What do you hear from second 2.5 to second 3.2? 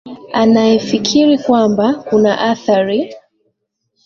athari